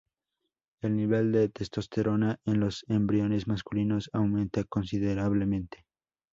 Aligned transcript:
El 0.81 0.95
nivel 0.95 1.31
de 1.31 1.49
testosterona 1.49 2.39
en 2.45 2.59
los 2.59 2.85
embriones 2.87 3.45
masculinos 3.45 4.09
aumenta 4.13 4.63
considerablemente. 4.63 5.85